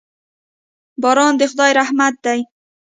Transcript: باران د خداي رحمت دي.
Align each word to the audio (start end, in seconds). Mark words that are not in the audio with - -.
باران 1.01 1.33
د 1.39 1.41
خداي 1.51 1.71
رحمت 1.79 2.15
دي. 2.25 2.39